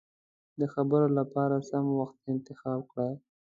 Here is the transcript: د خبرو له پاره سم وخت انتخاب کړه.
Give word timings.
د 0.59 0.61
خبرو 0.73 1.07
له 1.17 1.23
پاره 1.33 1.59
سم 1.69 1.85
وخت 1.99 2.17
انتخاب 2.33 2.79
کړه. 2.91 3.09